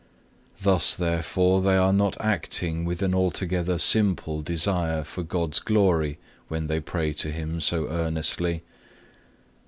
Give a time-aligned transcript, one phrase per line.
[0.59, 6.65] Thus therefore they are not acting with an altogether simple desire for God's glory when
[6.65, 8.63] they pray to Him so earnestly.